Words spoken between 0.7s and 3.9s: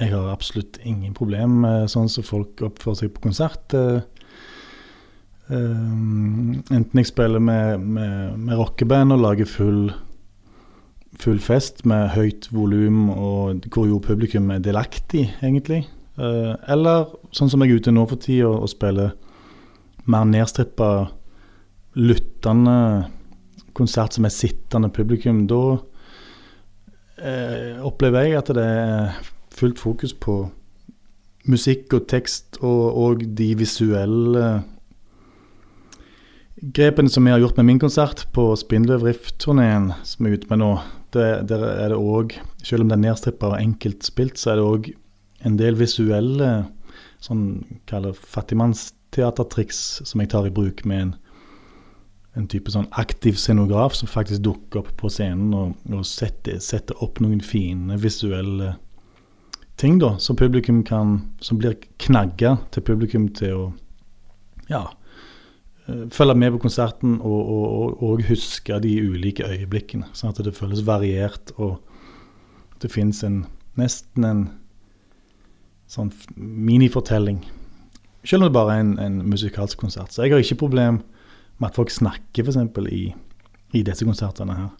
ingen problem med sånn som folk oppfører seg på konsert.